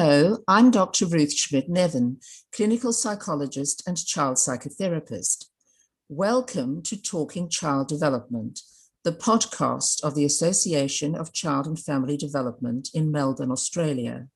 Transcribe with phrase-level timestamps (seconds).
[0.00, 1.06] Hello, I'm Dr.
[1.06, 5.46] Ruth Schmidt Neven, clinical psychologist and child psychotherapist.
[6.08, 8.60] Welcome to Talking Child Development,
[9.02, 14.28] the podcast of the Association of Child and Family Development in Melbourne, Australia.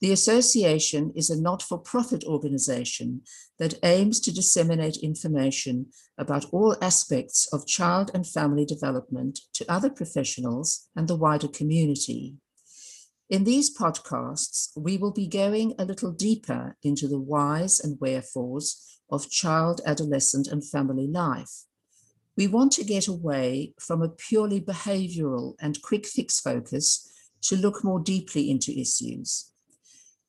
[0.00, 3.22] The association is a not for profit organization
[3.60, 9.90] that aims to disseminate information about all aspects of child and family development to other
[9.90, 12.34] professionals and the wider community.
[13.30, 18.98] In these podcasts, we will be going a little deeper into the whys and wherefores
[19.10, 21.64] of child, adolescent, and family life.
[22.36, 27.08] We want to get away from a purely behavioral and quick fix focus
[27.42, 29.50] to look more deeply into issues.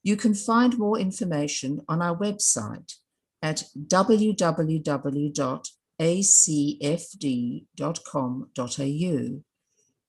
[0.03, 2.95] You can find more information on our website
[3.41, 4.43] at www.acfd.com.au.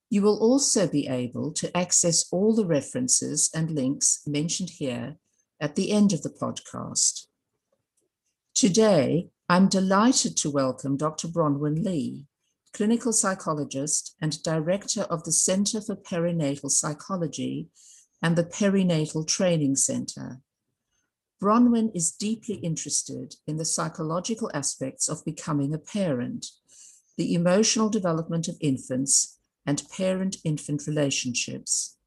[0.09, 5.17] You will also be able to access all the references and links mentioned here
[5.59, 7.25] at the end of the podcast.
[8.53, 11.27] Today, I'm delighted to welcome Dr.
[11.27, 12.25] Bronwyn Leigh,
[12.73, 17.69] clinical psychologist and director of the Center for Perinatal Psychology
[18.21, 20.41] and the Perinatal Training Center.
[21.41, 26.47] Bronwyn is deeply interested in the psychological aspects of becoming a parent,
[27.17, 29.34] the emotional development of infants,
[29.65, 31.97] and parent infant relationships.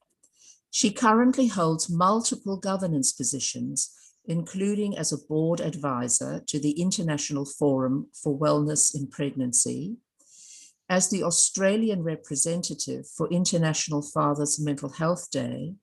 [0.70, 3.90] She currently holds multiple governance positions,
[4.26, 9.96] including as a board advisor to the International Forum for Wellness in Pregnancy,
[10.88, 15.74] as the Australian representative for International Fathers Mental Health Day,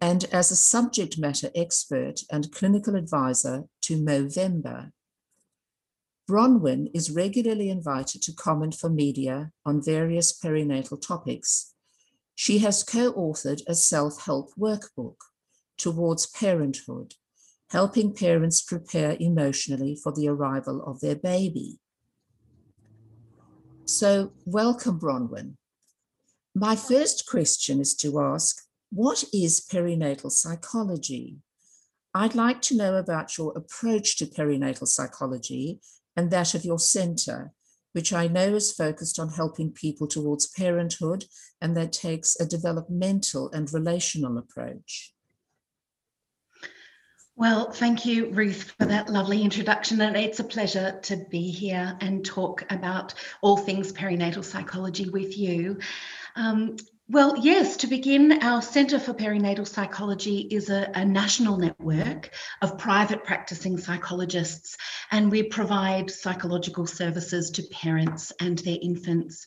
[0.00, 4.90] and as a subject matter expert and clinical advisor to Movember.
[6.28, 11.74] Bronwyn is regularly invited to comment for media on various perinatal topics.
[12.34, 15.16] She has co authored a self help workbook
[15.76, 17.14] towards parenthood,
[17.70, 21.78] helping parents prepare emotionally for the arrival of their baby.
[23.84, 25.56] So, welcome, Bronwyn.
[26.54, 31.36] My first question is to ask what is perinatal psychology?
[32.14, 35.80] I'd like to know about your approach to perinatal psychology
[36.16, 37.52] and that of your center,
[37.92, 41.24] which I know is focused on helping people towards parenthood
[41.60, 45.14] and that takes a developmental and relational approach.
[47.36, 50.00] Well, thank you, Ruth, for that lovely introduction.
[50.02, 55.36] And it's a pleasure to be here and talk about all things perinatal psychology with
[55.36, 55.78] you.
[56.36, 56.76] Um,
[57.08, 62.30] well, yes, to begin, our Centre for Perinatal Psychology is a, a, national network
[62.62, 64.78] of private practicing psychologists,
[65.10, 69.46] and we provide psychological services to parents and their infants.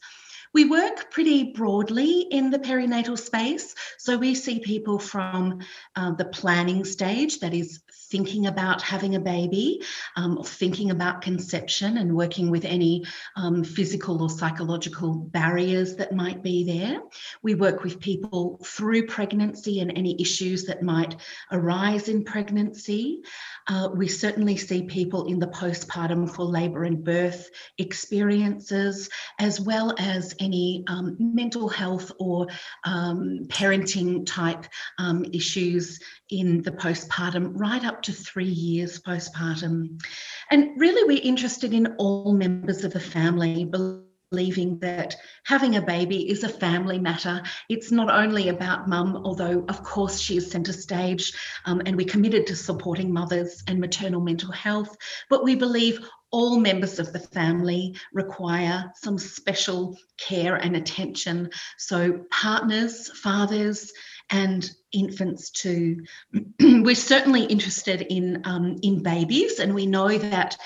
[0.53, 3.75] We work pretty broadly in the perinatal space.
[3.97, 5.59] So we see people from
[5.95, 9.81] uh, the planning stage, that is thinking about having a baby,
[10.15, 16.41] um, thinking about conception and working with any um, physical or psychological barriers that might
[16.41, 17.01] be there.
[17.41, 21.15] We work with people through pregnancy and any issues that might
[21.51, 23.21] arise in pregnancy.
[23.67, 29.09] Uh, we certainly see people in the postpartum for labour and birth experiences,
[29.39, 32.47] as well as any um, mental health or
[32.85, 34.65] um, parenting type
[34.97, 40.01] um, issues in the postpartum, right up to three years postpartum.
[40.49, 45.15] And really, we're interested in all members of the family believing that
[45.45, 47.41] having a baby is a family matter.
[47.69, 51.33] It's not only about mum, although of course she is centre stage
[51.65, 54.95] um, and we're committed to supporting mothers and maternal mental health,
[55.29, 61.49] but we believe all members of the family require some special care and attention.
[61.77, 63.93] So partners, fathers,
[64.29, 66.05] and infants too.
[66.59, 70.57] We're certainly interested in um, in babies, and we know that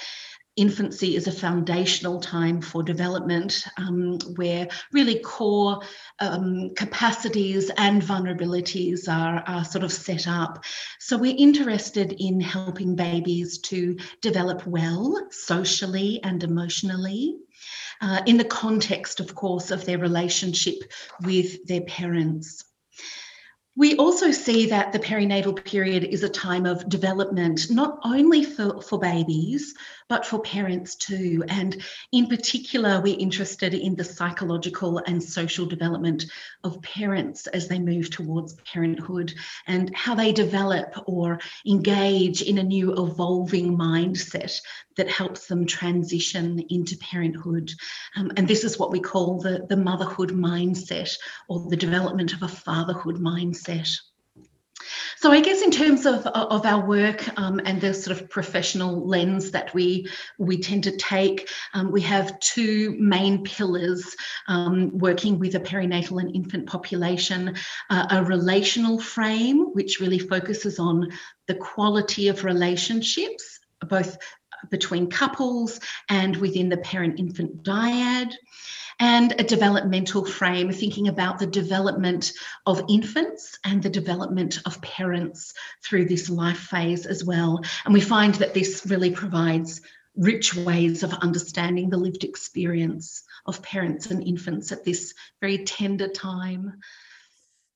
[0.57, 5.81] infancy is a foundational time for development um, where really core
[6.19, 10.63] um, capacities and vulnerabilities are, are sort of set up.
[10.99, 17.37] So we're interested in helping babies to develop well socially and emotionally.
[18.01, 20.75] Uh, in the context, of course, of their relationship
[21.21, 22.63] with their parents.
[23.75, 28.81] We also see that the perinatal period is a time of development, not only for,
[28.81, 29.73] for babies,
[30.11, 31.41] but for parents too.
[31.47, 31.81] And
[32.11, 36.25] in particular, we're interested in the psychological and social development
[36.65, 39.33] of parents as they move towards parenthood
[39.67, 44.59] and how they develop or engage in a new evolving mindset
[44.97, 47.71] that helps them transition into parenthood.
[48.17, 51.15] Um, and this is what we call the, the motherhood mindset
[51.47, 53.89] or the development of a fatherhood mindset.
[55.17, 59.07] So I guess in terms of, of our work um, and the sort of professional
[59.07, 60.07] lens that we
[60.37, 64.15] we tend to take, um, we have two main pillars
[64.47, 67.55] um, working with a perinatal and infant population,
[67.89, 71.09] uh, a relational frame, which really focuses on
[71.47, 74.17] the quality of relationships, both
[74.69, 75.79] between couples
[76.09, 78.33] and within the parent-infant dyad
[78.99, 82.33] and a developmental frame, thinking about the development
[82.67, 85.53] of infants and the development of parents
[85.83, 87.61] through this life phase as well.
[87.85, 89.81] And we find that this really provides
[90.15, 96.07] rich ways of understanding the lived experience of parents and infants at this very tender
[96.07, 96.79] time.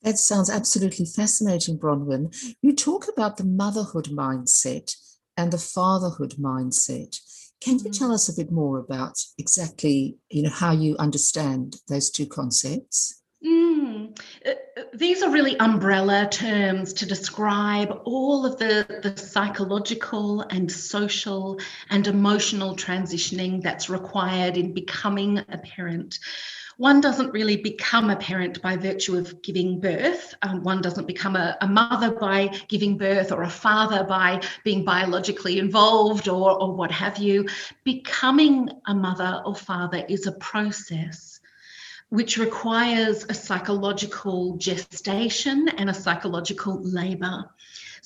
[0.03, 2.35] That sounds absolutely fascinating, Bronwyn.
[2.61, 4.95] You talk about the motherhood mindset
[5.37, 7.19] and the fatherhood mindset.
[7.61, 8.13] Can you tell mm.
[8.13, 13.21] us a bit more about exactly, you know, how you understand those two concepts?
[13.45, 14.19] Mm.
[14.45, 20.71] Uh, uh, these are really umbrella terms to describe all of the, the psychological and
[20.71, 21.59] social
[21.89, 26.19] and emotional transitioning that's required in becoming a parent
[26.77, 30.35] one doesn't really become a parent by virtue of giving birth.
[30.41, 34.83] Um, one doesn't become a, a, mother by giving birth or a father by being
[34.83, 37.47] biologically involved or, or what have you.
[37.83, 41.39] Becoming a mother or father is a process
[42.09, 47.45] which requires a psychological gestation and a psychological labour.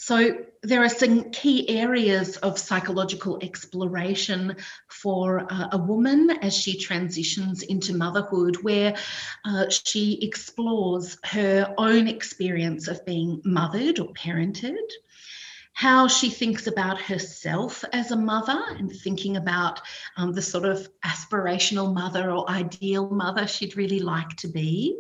[0.02, 4.56] So there are some key areas of psychological exploration
[4.88, 8.96] for uh, a woman as she transitions into motherhood, where
[9.44, 14.88] uh, she explores her own experience of being mothered or parented,
[15.74, 19.82] how she thinks about herself as a mother and thinking about
[20.16, 24.98] um, the sort of aspirational mother or ideal mother she'd really like to be,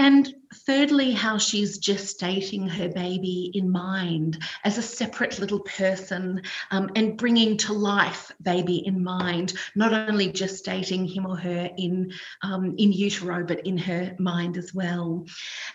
[0.00, 6.88] and thirdly, how she's gestating her baby in mind as a separate little person um,
[6.96, 12.10] and bringing to life baby in mind, not only gestating him or her in,
[12.40, 15.26] um, in utero, but in her mind as well.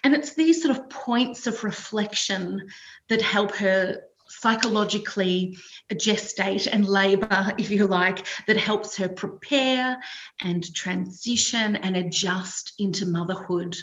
[0.04, 2.68] And it's these sort of points of reflection
[3.10, 4.02] that help her
[4.46, 5.58] psychologically
[5.94, 9.98] gestate and labor, if you like, that helps her prepare
[10.42, 13.76] and transition and adjust into motherhood.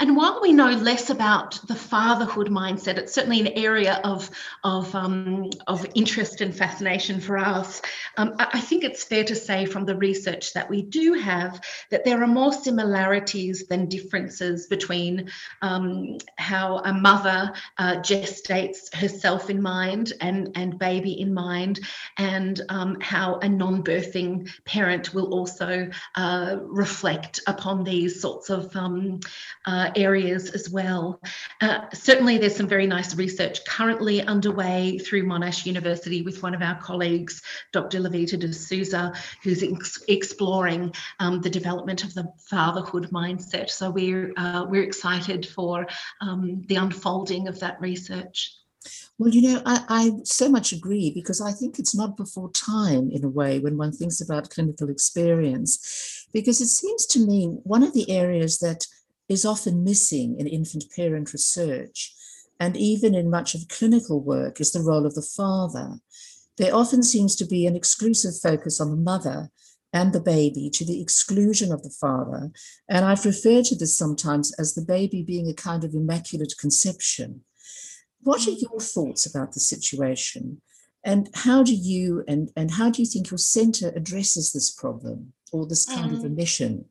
[0.00, 4.30] And while we know less about the fatherhood mindset, it's certainly an area of,
[4.62, 7.82] of, um, of interest and fascination for us.
[8.16, 11.60] Um, I think it's fair to say from the research that we do have
[11.90, 15.30] that there are more similarities than differences between
[15.62, 21.80] um, how a mother uh, gestates herself in mind and, and baby in mind,
[22.18, 28.74] and um, how a non birthing parent will also uh, reflect upon these sorts of
[28.76, 29.18] um,
[29.66, 31.20] uh, areas as well.
[31.60, 36.62] Uh, certainly, there's some very nice research currently underway through Monash University with one of
[36.62, 37.42] our colleagues,
[37.72, 38.00] Dr.
[38.00, 39.12] Levita de Souza,
[39.42, 43.70] who's ex- exploring um, the development of the fatherhood mindset.
[43.70, 45.86] So we're uh, we're excited for
[46.20, 48.54] um, the unfolding of that research.
[49.18, 53.10] Well, you know, I, I, so much agree because I think it's not before time
[53.10, 57.82] in a way when one thinks about clinical experience, because it seems to me one
[57.82, 58.86] of the areas that
[59.28, 62.14] is often missing in infant parent research,
[62.58, 66.00] and even in much of clinical work, is the role of the father.
[66.56, 69.50] There often seems to be an exclusive focus on the mother
[69.92, 72.50] and the baby to the exclusion of the father.
[72.88, 77.42] And I've referred to this sometimes as the baby being a kind of immaculate conception.
[78.20, 80.60] What are your thoughts about the situation?
[81.04, 85.32] And how do you and, and how do you think your centre addresses this problem
[85.52, 86.86] or this kind of um, omission?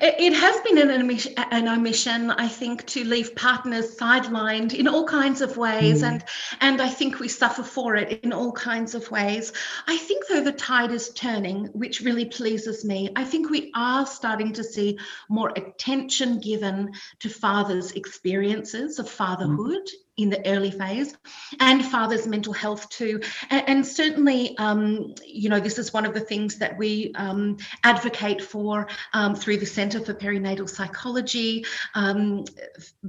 [0.00, 5.04] It has been an omission, an omission, I think, to leave partners sidelined in all
[5.04, 6.08] kinds of ways, mm.
[6.08, 6.24] and
[6.60, 9.52] and I think we suffer for it in all kinds of ways.
[9.86, 13.10] I think, though, the tide is turning, which really pleases me.
[13.16, 14.98] I think we are starting to see
[15.28, 19.10] more attention given to fathers' experiences of mm.
[19.10, 19.86] fatherhood.
[19.86, 21.16] Mm in the early phase
[21.60, 23.20] and father's mental health too.
[23.50, 27.56] And, and certainly um, you know this is one of the things that we um,
[27.84, 32.44] advocate for um, through the centre for perinatal psychology um,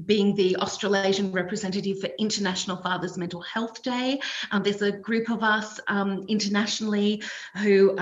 [0.05, 4.19] being the australasian representative for international fathers mental health day.
[4.51, 7.23] Um, there's a group of us um, internationally
[7.57, 7.95] who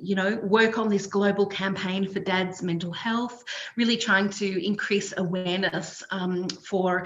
[0.00, 3.44] you know work on this global campaign for dad's mental health
[3.76, 6.02] really trying to increase awareness
[6.66, 7.04] for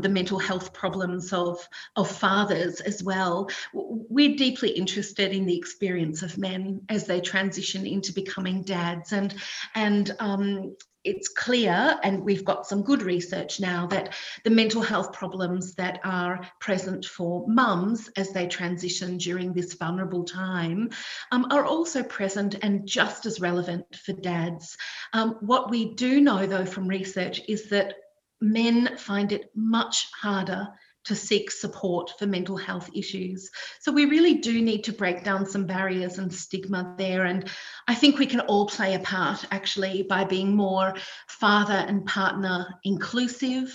[0.00, 1.66] the mental health problems of,
[1.96, 3.50] of fathers as well.
[3.72, 9.12] We're deeply interested in the experience of men as they transition into becoming dads.
[9.12, 9.34] And,
[9.74, 15.12] and um, it's clear, and we've got some good research now, that the mental health
[15.12, 20.90] problems that are present for mums as they transition during this vulnerable time
[21.30, 24.76] um, are also present and just as relevant for dads.
[25.12, 27.94] Um, what we do know, though, from research is that
[28.40, 30.68] men find it much harder
[31.06, 33.50] to seek support for mental health issues.
[33.80, 37.24] So we really do need to break down some barriers and stigma there.
[37.24, 37.48] And
[37.86, 40.94] I think we can all play a part actually by being more
[41.28, 43.72] father and partner inclusive,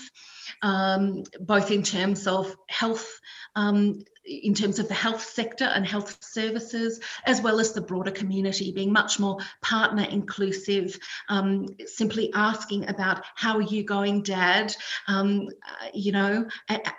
[0.62, 3.20] um, both in terms of health
[3.56, 8.12] um, in terms of the health sector and health services, as well as the broader
[8.12, 10.98] community, being much more partner inclusive,
[11.30, 14.76] um, simply asking about how are you going, Dad?
[15.08, 16.48] Um, uh, you know,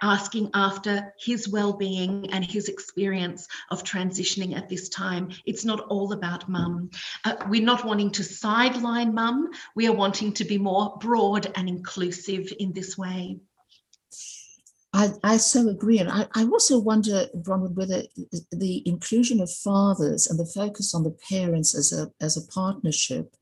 [0.02, 5.30] asking after his well-being and his experience of transitioning at this time.
[5.46, 6.90] It's not all about mum.
[7.24, 9.50] Uh, we're not wanting to sideline mum.
[9.74, 13.38] We are wanting to be more broad and inclusive in this way.
[14.94, 15.98] I, I so agree.
[15.98, 18.02] And I, I also wonder, Bronwyn, whether
[18.50, 23.34] the inclusion of fathers and the focus on the parents as a, as a partnership,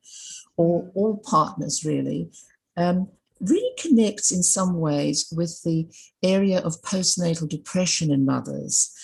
[0.57, 2.31] or all partners really,
[2.77, 3.09] um,
[3.41, 5.89] really connects in some ways with the
[6.23, 8.95] area of postnatal depression in mothers.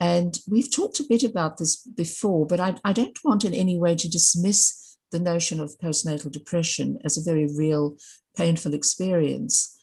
[0.00, 3.78] And we've talked a bit about this before, but I, I don't want in any
[3.78, 7.96] way to dismiss the notion of postnatal depression as a very real,
[8.36, 9.73] painful experience.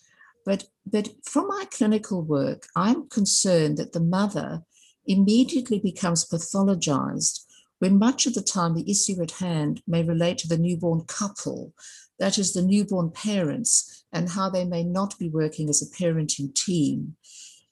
[0.45, 4.63] But, but from my clinical work, I'm concerned that the mother
[5.05, 7.41] immediately becomes pathologized
[7.79, 11.73] when much of the time the issue at hand may relate to the newborn couple,
[12.19, 16.53] that is, the newborn parents, and how they may not be working as a parenting
[16.53, 17.15] team.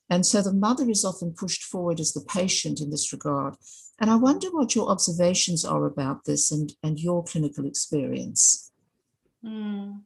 [0.09, 3.53] And so the mother is often pushed forward as the patient in this regard.
[3.99, 8.68] And I wonder what your observations are about this and, and your clinical experience.
[9.45, 10.01] Mm.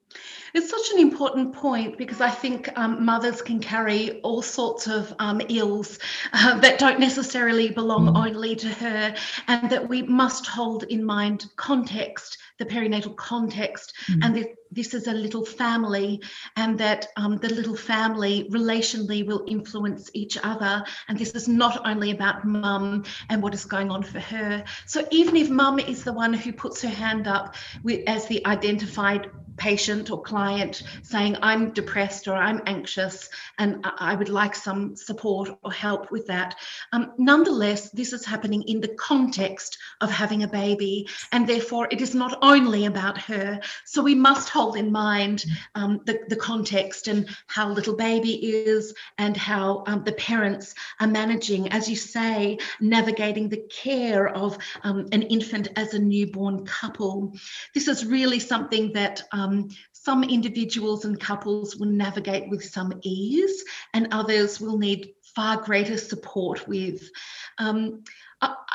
[0.54, 5.12] It's such an important point because I think um, mothers can carry all sorts of
[5.18, 5.98] um, ills
[6.34, 8.28] uh, that don't necessarily belong mm.
[8.28, 9.16] only to her,
[9.48, 14.20] and that we must hold in mind context, the perinatal context, mm.
[14.24, 16.22] and this, this is a little family,
[16.56, 20.84] and that um, the little family relationally will influence each other.
[21.08, 24.63] And this is not only about mum and what is going on for her.
[24.88, 28.46] So even if mum is the one who puts her hand up with, as the
[28.46, 33.29] identified patient or client saying, I'm depressed or I'm anxious
[33.60, 36.55] and I would like some support or help with that.
[36.91, 42.01] Um, nonetheless, this is happening in the context of having a baby, and therefore it
[42.01, 43.60] is not only about her.
[43.86, 45.45] So we must hold in mind
[45.75, 51.07] um, the, the context and how little baby is and how um, the parents are
[51.07, 57.33] managing, as you say, navigating the care of um, an infant as a newborn couple.
[57.74, 63.64] This is really something that um, some individuals and couples will navigate with some ease,
[63.94, 67.10] and others will need far greater support with.
[67.58, 68.04] Um,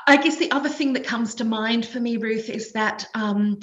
[0.06, 3.06] I, guess the other thing that comes to mind for me, Ruth, is that.
[3.14, 3.60] Um,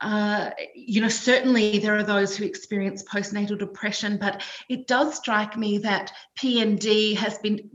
[0.00, 5.56] uh, you know, certainly there are those who experience postnatal depression, but it does strike
[5.56, 7.70] me that PND has been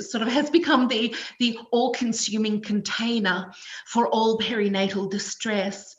[0.00, 3.50] sort of has become the the all-consuming container
[3.86, 5.95] for all perinatal distress.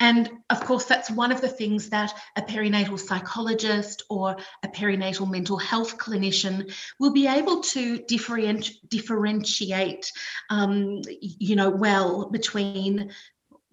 [0.00, 5.30] And of course, that's one of the things that a perinatal psychologist or a perinatal
[5.30, 10.10] mental health clinician will be able to differentiate, differentiate
[10.50, 13.12] um, you know, well between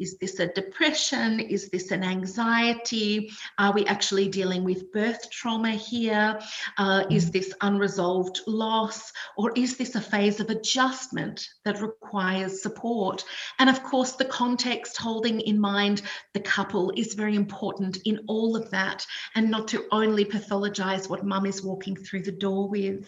[0.02, 1.40] is this a depression?
[1.40, 3.32] Is this an anxiety?
[3.60, 6.40] Are we actually dealing with birth trauma here?
[6.78, 7.34] Uh, is mm.
[7.34, 9.14] this unresolved loss?
[9.38, 13.24] Or is this a phase of adjustment that requires support?
[13.60, 16.02] And of course, the context holding in mind
[16.34, 19.06] the couple is very important in all of that,
[19.36, 23.08] and not to only pathologize what mum is walking through the door with.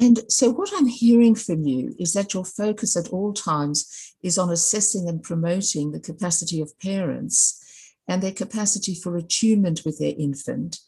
[0.00, 4.38] And so, what I'm hearing from you is that your focus at all times is
[4.38, 10.14] on assessing and promoting the capacity of parents and their capacity for attunement with their
[10.18, 10.78] infant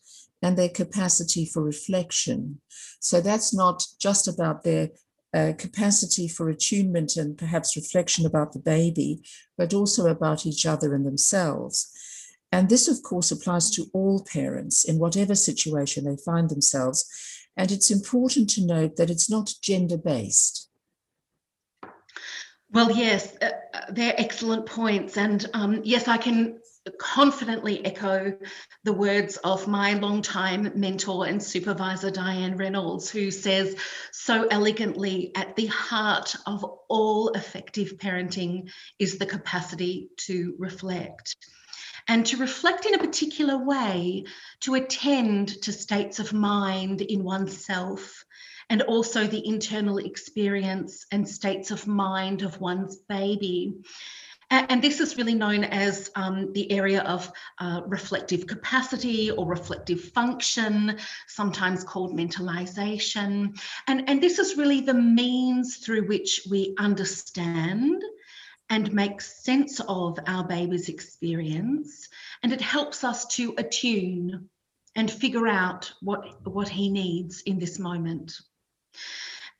[0.40, 2.60] and their capacity for reflection.
[3.00, 4.90] So, that's not just about their
[5.34, 9.22] uh, capacity for attunement and perhaps reflection about the baby,
[9.58, 11.92] but also about each other and themselves.
[12.50, 17.08] And this, of course, applies to all parents in whatever situation they find themselves
[17.56, 20.68] and it's important to note that it's not gender based.
[22.70, 25.18] Well, yes, uh, uh, they're excellent points.
[25.18, 26.58] And um, yes, I can
[26.98, 28.36] confidently echo
[28.82, 33.76] the words of my longtime mentor and supervisor, Diane Reynolds, who says
[34.10, 41.36] so elegantly at the heart of all effective parenting is the capacity to reflect.
[42.08, 44.24] And to reflect in a particular way,
[44.60, 48.24] to attend to states of mind in oneself,
[48.68, 53.74] and also the internal experience and states of mind of one's baby.
[54.50, 60.00] And this is really known as um, the area of uh, reflective capacity or reflective
[60.12, 63.58] function, sometimes called mentalization.
[63.86, 68.02] And, and this is really the means through which we understand
[68.70, 72.08] and make sense of our baby's experience.
[72.42, 74.48] And it helps us to attune
[74.96, 78.34] and figure out what, what he needs in this moment.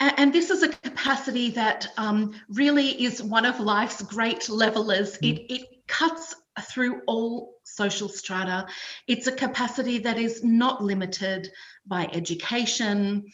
[0.00, 5.16] And this is a capacity that um, really is one of life's great levelers.
[5.18, 5.30] Mm.
[5.30, 8.66] It, it cuts through all social strata.
[9.06, 11.50] It's a capacity that is not limited
[11.86, 13.26] by education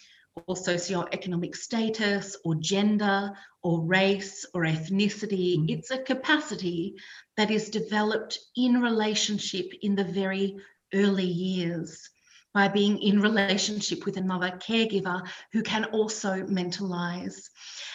[0.46, 5.58] or socioeconomic status or gender or race or ethnicity.
[5.58, 5.70] Mm.
[5.70, 6.96] It's a capacity
[7.36, 10.56] that is developed in relationship in the very
[10.94, 12.08] early years
[12.54, 17.50] by being in relationship with another caregiver who can also mentalize.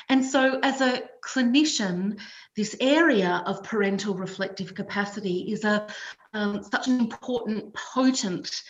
[0.10, 2.20] And so, as a clinician,
[2.56, 5.88] this area of parental reflective capacity is a
[6.34, 8.64] um, such an important, potent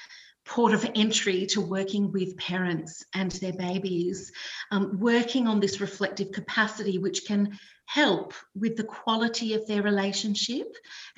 [0.45, 4.31] port of entry to working with parents and their babies,
[4.71, 10.67] um, working on this reflective capacity, which can help with the quality of their relationship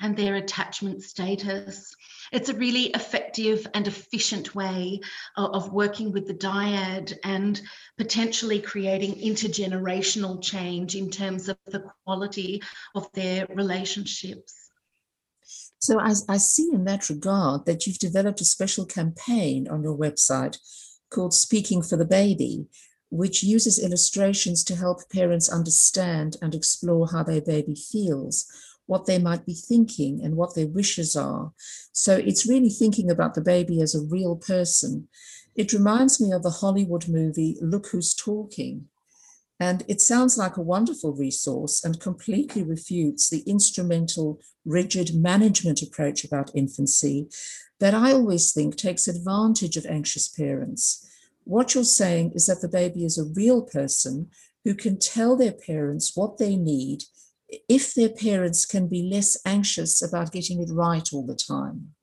[0.00, 1.94] and their attachment status.
[2.32, 5.00] It's a really effective and efficient way
[5.36, 7.60] of, of working with the dyad and
[7.98, 12.62] potentially creating intergenerational change in terms of the quality
[12.94, 14.65] of their relationships.
[15.78, 19.96] So I, I see in that regard that you've developed a special campaign on your
[19.96, 20.58] website
[21.10, 22.66] called Speaking for the Baby,
[23.10, 28.46] which uses illustrations to help parents understand and explore how their baby feels,
[28.86, 31.52] what they might be thinking, and what their wishes are.
[31.92, 35.08] So it's really thinking about the baby as a real person.
[35.54, 38.88] It reminds me of the Hollywood movie Look Who's Talking.
[39.58, 46.24] And it sounds like a wonderful resource and completely refutes the instrumental, rigid management approach
[46.24, 47.28] about infancy
[47.80, 51.06] that I always think takes advantage of anxious parents.
[51.44, 54.30] What you're saying is that the baby is a real person
[54.64, 57.04] who can tell their parents what they need
[57.68, 61.94] if their parents can be less anxious about getting it right all the time.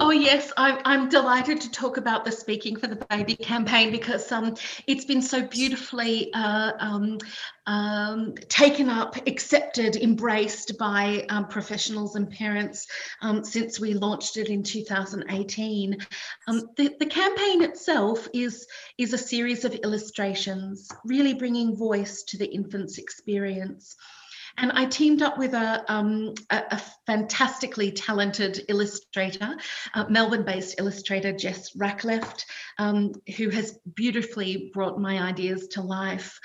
[0.00, 4.30] Oh yes, I'm, I'm delighted to talk about the Speaking for the Baby campaign because
[4.32, 4.54] um,
[4.86, 7.18] it's been so beautifully uh, um,
[7.66, 12.86] um, taken up, accepted, embraced by um, professionals and parents
[13.20, 15.98] um, since we launched it in 2018.
[16.48, 18.66] Um, the, the campaign itself is,
[18.98, 23.96] is a series of illustrations, really bringing voice to the infant's experience.
[24.58, 29.56] And I teamed up with a, um, a, a fantastically talented illustrator,
[29.94, 32.44] uh, Melbourne based illustrator Jess Racklyeft,
[32.78, 36.38] um, who has beautifully brought my ideas to life.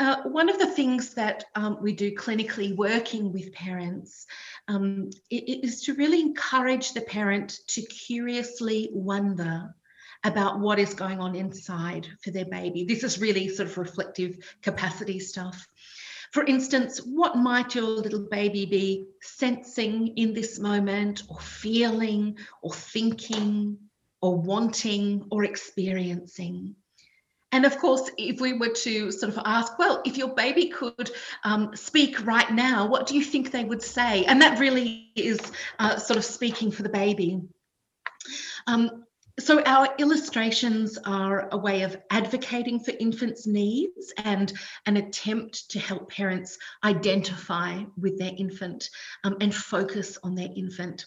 [0.00, 4.26] Uh, one of the things that um, we do clinically working with parents
[4.68, 9.74] um, is to really encourage the parent to curiously wonder
[10.24, 12.84] about what is going on inside for their baby.
[12.84, 15.66] This is really sort of reflective capacity stuff.
[16.32, 22.72] For instance, what might your little baby be sensing in this moment, or feeling, or
[22.72, 23.78] thinking,
[24.20, 26.76] or wanting, or experiencing?
[27.50, 31.10] And of course, if we were to sort of ask, well, if your baby could
[31.44, 34.24] um, speak right now, what do you think they would say?
[34.26, 35.40] And that really is
[35.78, 37.40] uh, sort of speaking for the baby.
[38.66, 39.04] Um,
[39.38, 44.52] so our illustrations are a way of advocating for infants' needs and
[44.86, 48.90] an attempt to help parents identify with their infant
[49.24, 51.06] um, and focus on their infant.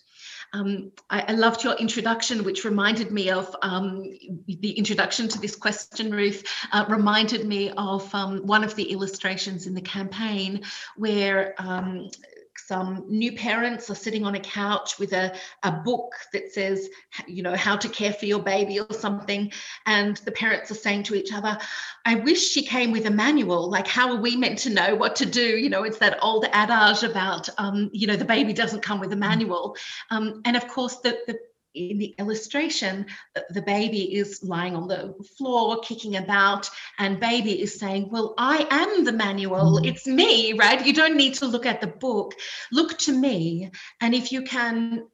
[0.54, 4.04] Um, I, I, loved your introduction, which reminded me of um,
[4.48, 9.65] the introduction to this question, Ruth, uh, reminded me of um, one of the illustrations
[9.65, 10.63] in the campaign
[10.96, 12.10] where um,
[12.58, 16.90] some new parents are sitting on a couch with a, a book that says,
[17.28, 19.52] you know, how to care for your baby or something.
[19.86, 21.58] And the parents are saying to each other,
[22.06, 23.70] I wish she came with a manual.
[23.70, 25.58] Like, how are we meant to know what to do?
[25.58, 29.14] You know, it's that old adage about, um, you know, the baby doesn't come with
[29.14, 29.76] a manual.
[30.10, 31.40] Um, and of course, the, the
[31.74, 33.06] in the illustration,
[33.50, 38.68] the baby is lying on the floor, kicking about, and baby is saying, Well, I
[38.70, 39.80] am the manual.
[39.80, 39.88] Mm.
[39.88, 40.86] It's me, right?
[40.86, 42.36] You don't need to look at the book.
[42.72, 43.72] Look to me.
[44.02, 45.08] And if you can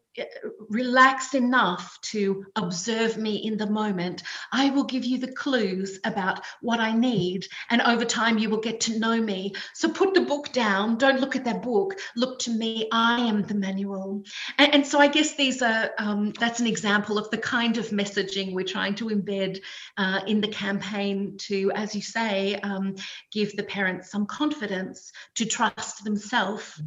[0.69, 6.43] relax enough to observe me in the moment, I will give you the clues about
[6.61, 7.47] what I need.
[7.69, 9.53] And over time, you will get to know me.
[9.73, 10.97] So put the book down.
[10.97, 11.99] Don't look at that book.
[12.15, 12.87] Look to me.
[12.91, 14.23] I am the manual.
[14.57, 17.89] And, and so I guess these are, um, that's an example of the kind of
[17.89, 19.61] messaging we're trying to embed
[19.97, 22.95] uh, in the campaign to, as you say, um,
[23.31, 26.81] give the parents some confidence to trust themselves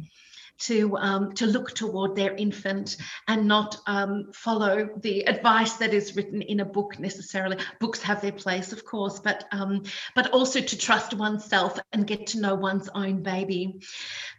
[0.61, 2.97] to um, to look toward their infant
[3.27, 7.57] and not um, follow the advice that is written in a book necessarily.
[7.79, 9.83] Books have their place, of course, but um,
[10.15, 13.81] but also to trust oneself and get to know one's own baby.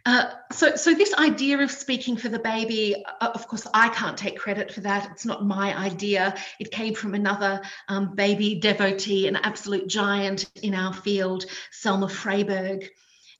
[0.05, 4.17] Uh, so so this idea of speaking for the baby, uh, of course, I can't
[4.17, 5.09] take credit for that.
[5.11, 6.35] It's not my idea.
[6.59, 12.89] It came from another um, baby devotee, an absolute giant in our field, Selma Fraiberg.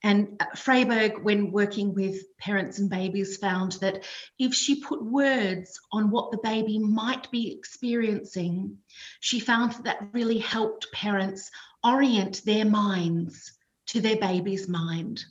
[0.03, 4.03] And uh, Fraiberg, when working with parents and babies, found that
[4.37, 8.79] if she put words on what the baby might be experiencing,
[9.21, 11.49] she found that, that really helped parents
[11.83, 13.53] orient their minds
[13.87, 15.23] to their baby's mind.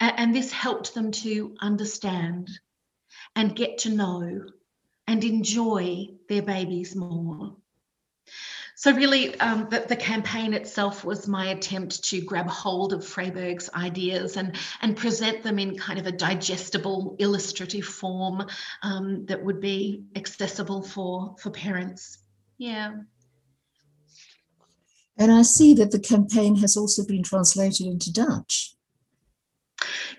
[0.00, 2.50] And this helped them to understand
[3.36, 4.46] and get to know
[5.06, 7.56] and enjoy their babies more.
[8.82, 13.70] So really, um, the, the, campaign itself was my attempt to grab hold of Fraiberg's
[13.76, 18.44] ideas and and present them in kind of a digestible, illustrative form
[18.82, 22.18] um, that would be accessible for for parents.
[22.58, 22.94] Yeah.
[25.16, 28.74] And I see that the campaign has also been translated into Dutch.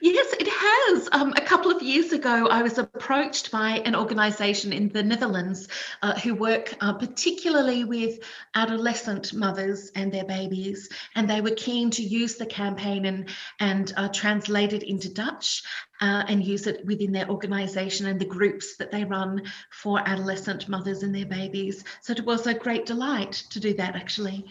[0.01, 1.09] Yes, it has.
[1.13, 5.67] Um, a couple of years ago, I was approached by an organisation in the Netherlands
[6.01, 8.19] uh, who work uh, particularly with
[8.55, 13.93] adolescent mothers and their babies, and they were keen to use the campaign and and
[13.95, 15.63] uh, translate it into Dutch
[16.01, 20.67] uh, and use it within their organisation and the groups that they run for adolescent
[20.67, 21.83] mothers and their babies.
[22.01, 24.45] So it was a great delight to do that, actually.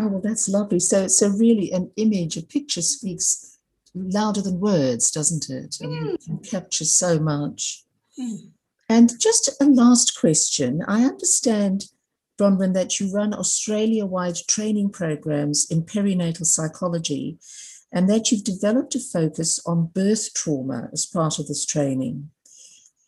[0.00, 0.80] Oh, well, that's lovely.
[0.80, 3.57] So, so really, an image, a picture speaks
[3.94, 5.76] louder than words, doesn't it?
[5.80, 6.14] And mm.
[6.14, 7.84] it can capture so much.
[8.18, 8.50] Mm.
[8.88, 10.82] And just a last question.
[10.88, 11.86] I understand,
[12.38, 17.38] Bronwyn, that you run Australia wide training programs in perinatal psychology
[17.92, 22.30] and that you've developed a focus on birth trauma as part of this training.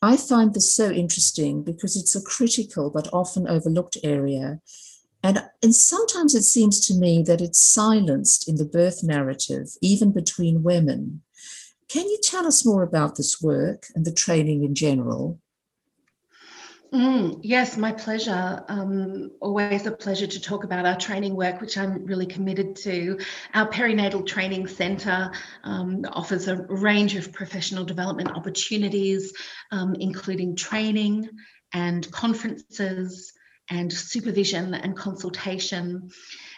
[0.02, 4.60] I find this so interesting because it's a critical but often overlooked area
[5.22, 10.12] and, and sometimes it seems to me that it's silenced in the birth narrative, even
[10.12, 11.22] between women.
[11.88, 15.40] Can you tell us more about this work and the training in general?
[16.92, 18.64] Mm, yes, my pleasure.
[18.68, 23.18] Um, always a pleasure to talk about our training work, which I'm really committed to.
[23.54, 25.30] Our Perinatal Training Centre
[25.62, 29.32] um, offers a range of professional development opportunities,
[29.70, 31.28] um, including training
[31.72, 33.32] and conferences,
[33.70, 36.10] and supervision and consultation.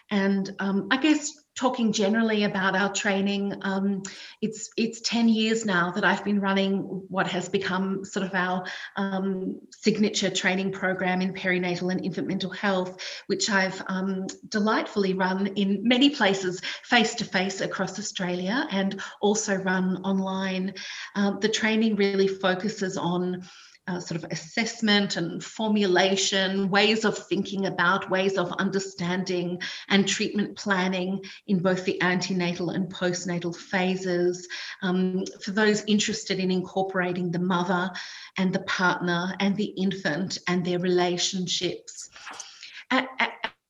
[0.09, 4.01] And um, I guess talking generally about our training, um,
[4.41, 8.65] it's it's 10 years now that I've been running what has become sort of our
[8.95, 15.47] um, signature training program in perinatal and infant mental health, which I've um, delightfully run
[15.47, 20.73] in many places face to face across Australia and also run online.
[21.15, 23.47] Um, the training really focuses on
[23.87, 30.55] uh, sort of assessment and formulation, ways of thinking about, ways of understanding and treatment
[30.55, 34.47] planning in both the antenatal and postnatal phases.
[34.81, 37.91] Um, for those interested in incorporating the mother
[38.37, 42.09] and the partner and the infant and their relationships.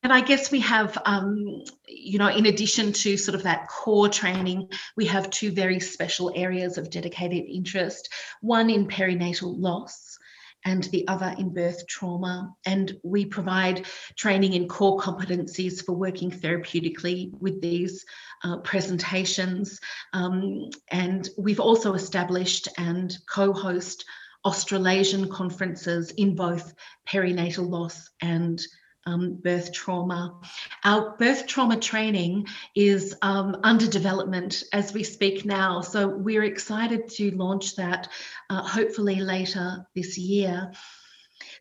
[0.04, 4.10] And I guess we have, um, you know, in addition to sort of that core
[4.10, 8.10] training, we have two very special areas of dedicated interest
[8.42, 10.18] one in perinatal loss
[10.66, 12.54] and the other in birth trauma.
[12.66, 13.86] And we provide
[14.18, 18.06] training in core competencies for working therapeutically with these
[18.44, 19.80] uh, presentations.
[20.12, 24.04] Um, and we've also established and co host
[24.46, 26.74] Australasian conferences in both
[27.08, 28.62] perinatal loss and
[29.06, 30.40] um, birth trauma.
[30.84, 35.82] Our birth trauma training is um, under development as we speak now.
[35.82, 38.10] So we're excited to launch that
[38.50, 40.72] uh, hopefully later this year.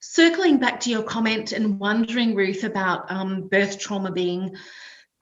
[0.00, 4.57] Circling back to your comment and wondering, Ruth, about um, birth trauma being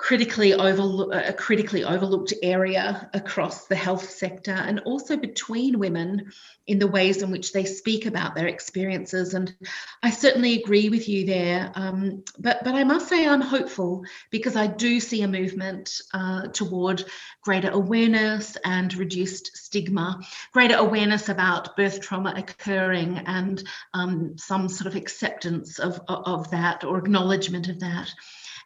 [0.00, 6.32] critically a critically overlooked area across the health sector and also between women
[6.66, 9.34] in the ways in which they speak about their experiences.
[9.34, 9.54] And
[10.02, 11.70] i certainly agree with you there.
[11.74, 16.48] Um, but but i must say i'm hopeful because i do see a movement uh,
[16.48, 17.04] toward
[17.42, 20.18] greater awareness and reduced stigma
[20.52, 26.84] greater awareness about birth trauma occurring and um, some sort of acceptance of, of that
[26.84, 28.10] or acknowledgement of that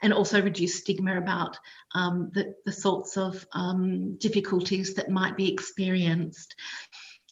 [0.05, 1.59] and also reduce stigma about
[1.95, 6.55] um, the, the sorts of um, difficulties that might be experienced.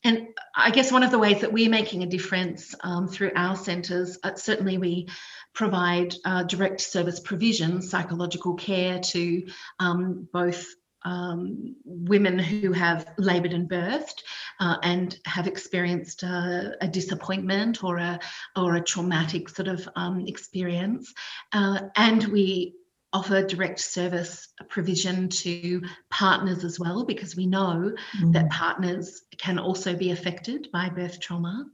[0.02, 3.56] And I guess one of the ways that we're making a difference um, through our
[3.56, 5.08] centres, uh, certainly we
[5.54, 9.46] provide uh, direct service provision, psychological care to
[9.78, 10.66] um, both
[11.04, 14.22] um, women who have laboured and birthed
[14.60, 18.18] uh, and have experienced uh, a disappointment or a
[18.56, 21.12] or a traumatic sort of um, experience,
[21.52, 22.74] uh, and we
[23.12, 28.32] offer direct service provision to partners as well because we know mm.
[28.32, 31.66] that partners can also be affected by birth trauma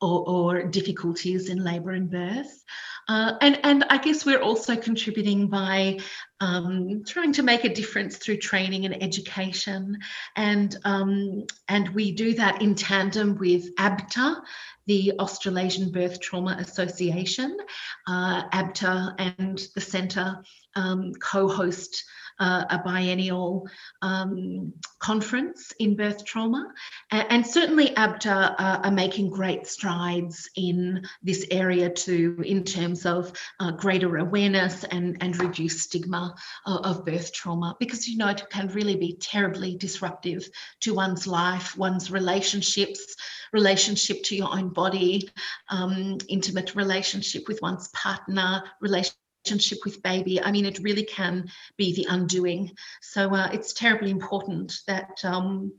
[0.00, 2.64] or, or difficulties in labour and birth.
[3.08, 5.98] Uh, and, and I guess we're also contributing by
[6.40, 9.98] um, trying to make a difference through training and education.
[10.36, 14.42] And, um, and we do that in tandem with ABTA,
[14.86, 17.56] the Australasian Birth Trauma Association.
[18.06, 20.42] Uh, ABTA and the Centre
[20.74, 22.04] um, co host
[22.38, 23.68] uh, a biennial
[24.02, 26.72] um, conference in birth trauma.
[27.10, 33.32] And, certainly ABTA uh, are making great strides in this area too, in terms of
[33.60, 36.34] uh, greater awareness and, and reduced stigma
[36.66, 40.48] of, of birth trauma, because you know it can really be terribly disruptive
[40.80, 43.16] to one's life, one's relationships,
[43.52, 45.30] relationship to your own body,
[45.70, 51.48] um, intimate relationship with one's partner, relationship relationship with baby, I mean, it really can
[51.76, 52.72] be the undoing.
[53.00, 55.72] So uh, it's terribly important that um,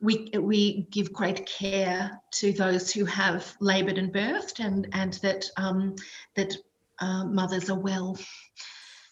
[0.00, 5.46] we we give great care to those who have laboured and birthed, and and that
[5.56, 5.94] um,
[6.34, 6.54] that
[6.98, 8.18] uh, mothers are well.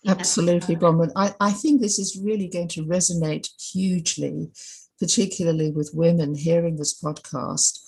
[0.07, 1.12] Absolutely, Bronwyn.
[1.14, 4.51] I, I think this is really going to resonate hugely,
[4.98, 7.79] particularly with women hearing this podcast.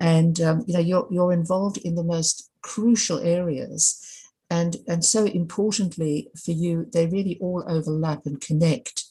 [0.00, 4.11] And um, you know, you're you're involved in the most crucial areas
[4.52, 9.04] and and so importantly for you they really all overlap and connect.